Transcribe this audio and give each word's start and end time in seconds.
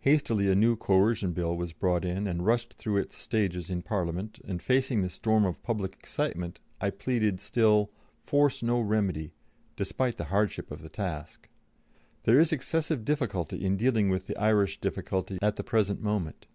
Hastily 0.00 0.50
a 0.50 0.54
new 0.54 0.74
Coercion 0.74 1.34
Bill 1.34 1.54
was 1.54 1.74
brought 1.74 2.02
in, 2.02 2.26
and 2.26 2.46
rushed 2.46 2.78
through 2.78 2.96
its 2.96 3.14
stages 3.14 3.68
in 3.68 3.82
Parliament, 3.82 4.40
and, 4.42 4.62
facing 4.62 5.02
the 5.02 5.10
storm 5.10 5.44
of 5.44 5.62
public 5.62 5.92
excitement, 5.92 6.60
I 6.80 6.88
pleaded 6.88 7.40
still, 7.40 7.90
"Force 8.22 8.62
no 8.62 8.80
remedy," 8.80 9.34
despite 9.76 10.16
the 10.16 10.24
hardship 10.32 10.70
of 10.70 10.80
the 10.80 10.88
task. 10.88 11.50
"There 12.22 12.40
is 12.40 12.52
excessive 12.54 13.04
difficulty 13.04 13.62
in 13.66 13.76
dealing 13.76 14.08
with 14.08 14.28
the 14.28 14.36
Irish 14.40 14.80
difficulty 14.80 15.38
at 15.42 15.56
the 15.56 15.62
present 15.62 16.00
moment. 16.00 16.46